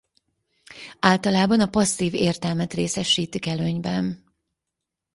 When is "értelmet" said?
2.13-2.73